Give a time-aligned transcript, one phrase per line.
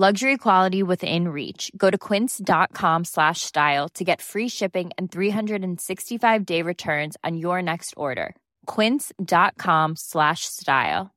[0.00, 1.72] Luxury quality within reach.
[1.76, 7.60] Go to quince.com slash style to get free shipping and 365 day returns on your
[7.60, 8.36] next order.
[8.66, 11.10] Quince.com slash style.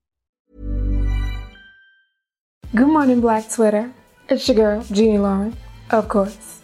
[2.73, 3.93] Good morning, Black Twitter.
[4.29, 5.55] It's your girl, Jeannie Lauren,
[5.91, 6.61] of course.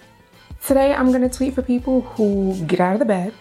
[0.65, 3.31] Today I'm gonna tweet for people who get out of the bed,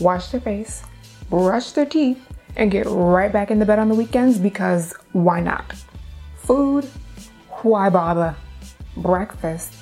[0.00, 0.82] wash their face,
[1.28, 2.26] brush their teeth,
[2.56, 5.74] and get right back in the bed on the weekends because why not?
[6.36, 6.88] Food,
[7.66, 8.34] why bother?
[8.96, 9.74] Breakfast.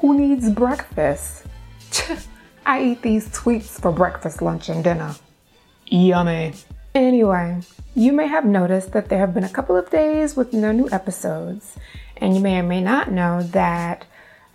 [0.00, 1.44] Who needs breakfast?
[2.64, 5.14] I eat these tweets for breakfast, lunch, and dinner.
[5.86, 6.52] Yummy.
[6.94, 7.60] Anyway,
[7.94, 10.88] you may have noticed that there have been a couple of days with no new
[10.90, 11.76] episodes,
[12.16, 14.06] and you may or may not know that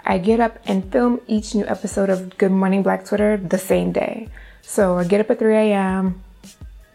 [0.04, 3.92] I get up and film each new episode of Good Morning Black Twitter the same
[3.92, 4.30] day.
[4.62, 6.24] So I get up at 3 a.m.,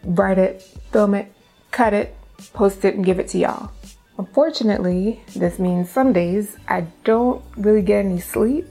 [0.03, 1.31] write it, film it,
[1.71, 2.15] cut it,
[2.53, 3.71] post it, and give it to y'all.
[4.17, 8.65] Unfortunately, this means some days I don't really get any sleep,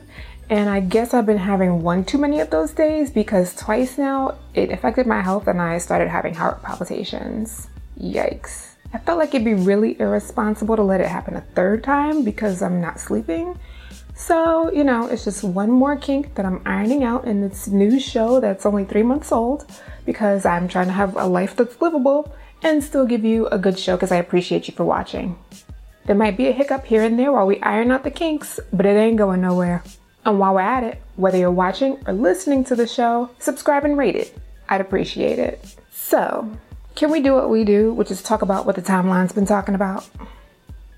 [0.50, 4.36] and I guess I've been having one too many of those days because twice now
[4.55, 7.69] it affected my health and I started having heart palpitations.
[8.00, 8.75] Yikes.
[8.92, 12.62] I felt like it'd be really irresponsible to let it happen a third time because
[12.62, 13.59] I'm not sleeping.
[14.15, 18.00] So, you know, it's just one more kink that I'm ironing out in this new
[18.00, 19.70] show that's only three months old
[20.06, 22.34] because I'm trying to have a life that's livable
[22.66, 25.38] and still give you a good show because I appreciate you for watching.
[26.06, 28.84] There might be a hiccup here and there while we iron out the kinks, but
[28.84, 29.84] it ain't going nowhere.
[30.25, 33.97] And while we're at it, whether you're watching or listening to the show, subscribe and
[33.97, 34.37] rate it.
[34.69, 35.76] I'd appreciate it.
[35.93, 36.59] So,
[36.97, 39.76] can we do what we do, which is talk about what the timeline's been talking
[39.76, 40.09] about?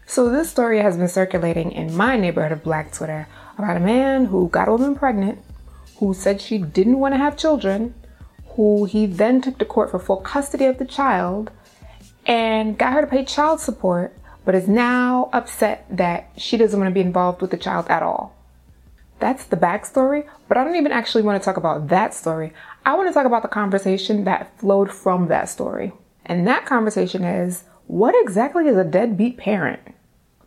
[0.06, 3.28] So, this story has been circulating in my neighborhood of Black Twitter
[3.58, 5.40] about a man who got a woman pregnant,
[5.98, 7.92] who said she didn't want to have children,
[8.58, 11.50] who he then took to court for full custody of the child,
[12.28, 16.90] and got her to pay child support, but is now upset that she doesn't want
[16.90, 18.36] to be involved with the child at all.
[19.18, 22.52] That's the backstory, but I don't even actually want to talk about that story.
[22.86, 25.92] I want to talk about the conversation that flowed from that story.
[26.24, 29.80] And that conversation is what exactly is a deadbeat parent?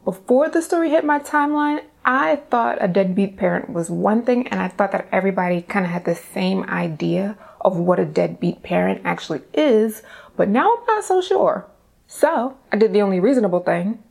[0.06, 4.60] Before the story hit my timeline, I thought a deadbeat parent was one thing, and
[4.60, 9.02] I thought that everybody kind of had the same idea of what a deadbeat parent
[9.04, 10.02] actually is,
[10.36, 11.68] but now I'm not so sure.
[12.14, 14.04] So I did the only reasonable thing.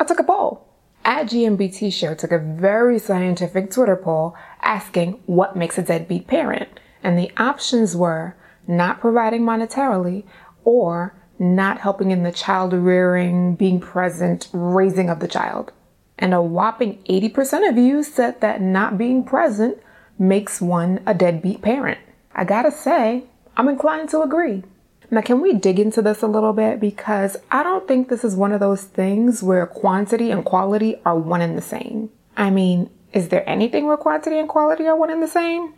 [0.00, 0.66] I took a poll.
[1.04, 6.80] At GMBT Show took a very scientific Twitter poll asking what makes a deadbeat parent,
[7.00, 8.34] and the options were
[8.66, 10.24] not providing monetarily
[10.64, 15.70] or not helping in the child rearing, being present, raising of the child.
[16.18, 19.78] And a whopping 80% of you said that not being present
[20.18, 22.00] makes one a deadbeat parent.
[22.34, 23.26] I gotta say,
[23.56, 24.64] I'm inclined to agree.
[25.12, 26.78] Now, can we dig into this a little bit?
[26.78, 31.18] Because I don't think this is one of those things where quantity and quality are
[31.18, 32.10] one and the same.
[32.36, 35.74] I mean, is there anything where quantity and quality are one and the same?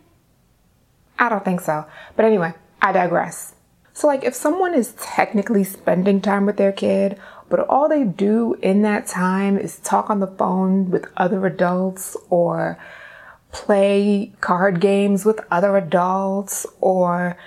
[1.17, 1.85] I don't think so.
[2.15, 3.55] But anyway, I digress.
[3.93, 7.19] So, like, if someone is technically spending time with their kid,
[7.49, 12.17] but all they do in that time is talk on the phone with other adults
[12.29, 12.77] or
[13.51, 17.37] play card games with other adults or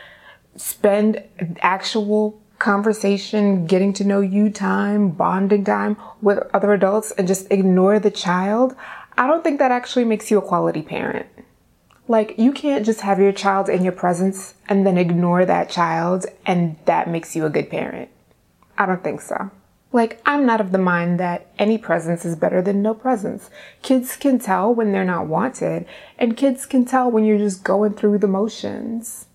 [0.56, 1.22] spend
[1.60, 7.98] actual conversation, getting to know you time, bonding time with other adults and just ignore
[7.98, 8.74] the child,
[9.18, 11.26] I don't think that actually makes you a quality parent.
[12.08, 16.26] Like, you can't just have your child in your presence and then ignore that child
[16.44, 18.10] and that makes you a good parent.
[18.78, 19.50] I don't think so.
[19.92, 23.48] Like, I'm not of the mind that any presence is better than no presence.
[23.82, 25.86] Kids can tell when they're not wanted,
[26.18, 29.26] and kids can tell when you're just going through the motions.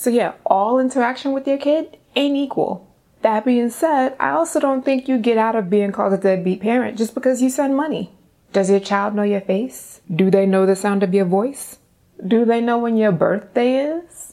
[0.00, 2.90] So, yeah, all interaction with your kid ain't equal.
[3.20, 6.62] That being said, I also don't think you get out of being called a deadbeat
[6.62, 8.10] parent just because you send money.
[8.54, 10.00] Does your child know your face?
[10.10, 11.80] Do they know the sound of your voice?
[12.26, 14.32] Do they know when your birthday is?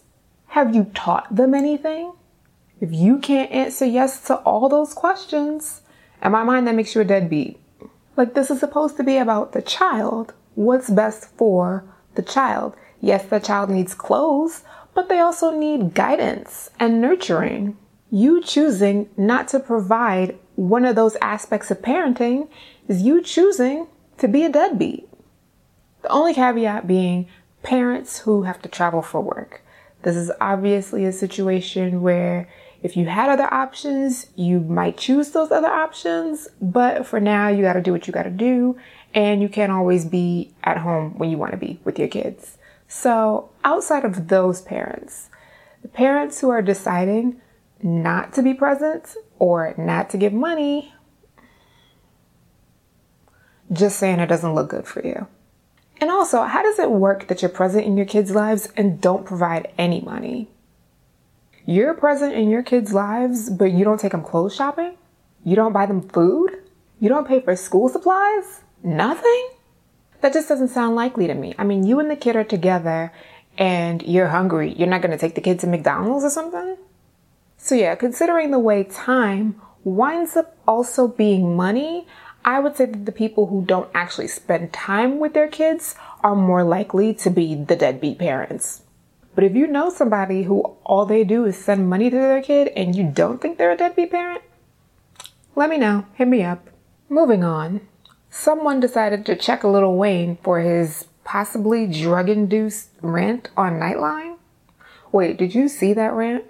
[0.56, 2.14] Have you taught them anything?
[2.80, 5.82] If you can't answer yes to all those questions,
[6.24, 7.60] in my mind, that makes you a deadbeat.
[8.16, 10.34] Like, this is supposed to be about the child.
[10.56, 11.84] What's best for
[12.16, 12.74] the child?
[13.02, 14.64] Yes, the child needs clothes,
[14.98, 17.78] but they also need guidance and nurturing.
[18.10, 22.50] You choosing not to provide one of those aspects of parenting
[22.88, 23.86] is you choosing
[24.18, 25.08] to be a deadbeat.
[26.02, 27.28] The only caveat being
[27.62, 29.62] parents who have to travel for work.
[30.02, 32.50] This is obviously a situation where
[32.82, 37.62] if you had other options, you might choose those other options, but for now, you
[37.62, 38.78] got to do what you got to do,
[39.14, 42.58] and you can't always be at home when you want to be with your kids.
[42.88, 45.30] So, outside of those parents,
[45.82, 47.42] the parents who are deciding
[47.82, 50.94] not to be present or not to give money,
[53.72, 55.28] just saying it doesn't look good for you.
[56.00, 59.26] And also, how does it work that you're present in your kids' lives and don't
[59.26, 60.50] provide any money?
[61.66, 64.96] You're present in your kids' lives, but you don't take them clothes shopping?
[65.44, 66.64] You don't buy them food?
[67.00, 68.62] You don't pay for school supplies?
[68.84, 69.50] Nothing?
[70.22, 71.54] That just doesn't sound likely to me.
[71.58, 73.12] I mean, you and the kid are together
[73.58, 74.74] and you're hungry.
[74.74, 76.78] You're not going to take the kid to McDonald's or something?
[77.58, 82.08] So, yeah, considering the way time winds up also being money,
[82.46, 86.36] I would say that the people who don't actually spend time with their kids are
[86.36, 88.82] more likely to be the deadbeat parents.
[89.36, 92.70] But if you know somebody who all they do is send money to their kid
[92.70, 94.42] and you don't think they're a deadbeat parent,
[95.56, 96.06] let me know.
[96.16, 96.70] Hit me up.
[97.10, 97.82] Moving on.
[98.40, 104.38] Someone decided to check a Lil Wayne for his possibly drug induced rant on Nightline.
[105.12, 106.44] Wait, did you see that rant?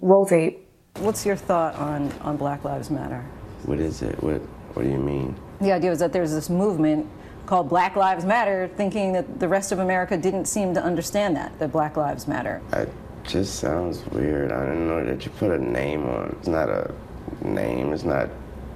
[0.00, 0.64] Roll tape.
[1.00, 3.24] What's your thought on, on Black Lives Matter?
[3.64, 4.22] What is it?
[4.22, 4.42] What
[4.74, 5.34] What do you mean?
[5.60, 7.08] The idea is that there's this movement
[7.46, 11.58] called Black Lives Matter, thinking that the rest of America didn't seem to understand that,
[11.58, 12.62] that Black Lives Matter.
[12.72, 12.92] It
[13.24, 14.52] just sounds weird.
[14.52, 16.36] I don't know that you put a name on.
[16.38, 16.94] It's not a
[17.42, 17.92] name.
[17.92, 18.28] It's not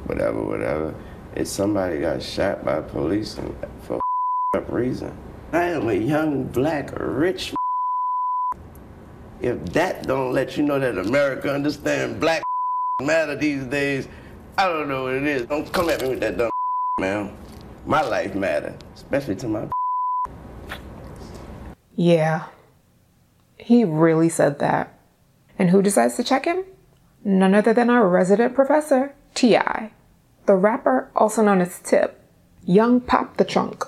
[0.07, 0.93] whatever, whatever.
[1.39, 3.39] It's somebody got shot by police
[3.83, 4.01] for
[4.55, 5.17] up reason.
[5.53, 7.55] I am a young black rich.
[9.41, 12.43] If that don't let you know that America understand black
[13.01, 14.09] matter these days,
[14.59, 15.47] I don't know what it is.
[15.47, 16.51] Don't come at me with that dumb
[17.01, 17.37] man.
[17.87, 19.69] My life matter, especially to my.
[21.95, 22.47] Yeah.
[23.59, 24.99] He really said that.
[25.57, 26.65] And who decides to check him?
[27.23, 29.93] None other than our resident professor, T.I.
[30.49, 32.19] The rapper, also known as Tip,
[32.65, 33.85] Young Pop the Trunk.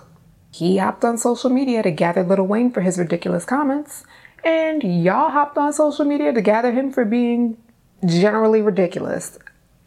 [0.50, 4.04] He hopped on social media to gather Lil Wayne for his ridiculous comments,
[4.44, 7.56] and y'all hopped on social media to gather him for being
[8.04, 9.38] generally ridiculous.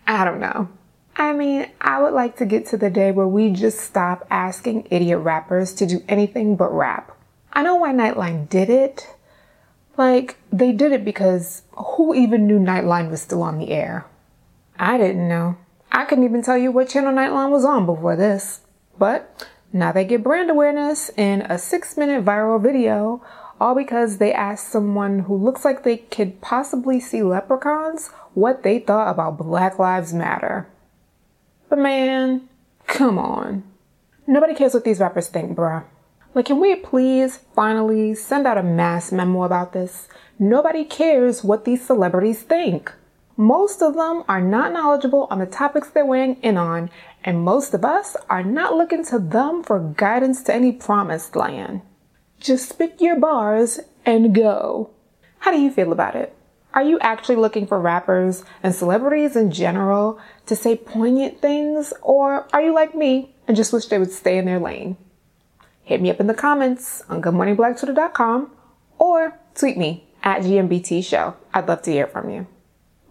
[0.08, 0.68] I don't know.
[1.16, 4.88] I mean, I would like to get to the day where we just stop asking
[4.90, 7.16] idiot rappers to do anything but rap.
[7.54, 9.16] I know why Nightline did it.
[9.96, 14.08] Like, they did it because who even knew Nightline was still on the air?
[14.80, 15.58] I didn't know.
[15.94, 18.62] I couldn't even tell you what channel Nightline was on before this.
[18.98, 23.22] But now they get brand awareness in a six minute viral video,
[23.62, 28.80] all because they asked someone who looks like they could possibly see leprechauns what they
[28.80, 30.68] thought about Black Lives Matter.
[31.69, 32.50] But man,
[32.88, 33.63] come on.
[34.25, 35.84] Nobody cares what these rappers think, bruh.
[36.34, 40.07] Like, can we please finally send out a mass memo about this?
[40.40, 42.92] Nobody cares what these celebrities think.
[43.35, 46.92] Most of them are not knowledgeable on the topics they're weighing in on,
[47.23, 51.81] and most of us are not looking to them for guidance to any promised land.
[52.40, 54.92] Just spit your bars and go.
[55.40, 56.35] How do you feel about it?
[56.75, 62.47] Are you actually looking for rappers and celebrities in general to say poignant things, or
[62.54, 64.97] are you like me and just wish they would stay in their lane?
[65.83, 68.52] Hit me up in the comments on goodmorningblack.twitter.com
[68.99, 71.35] or tweet me at GMBT Show.
[71.54, 72.47] I'd love to hear from you.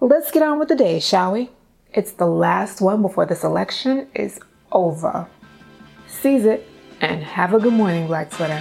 [0.04, 1.48] Let's get on with the day, shall we?
[1.94, 4.40] It's the last one before this election is
[4.72, 5.28] over.
[6.08, 6.68] Seize it
[7.00, 8.60] and have a good morning, Black Twitter.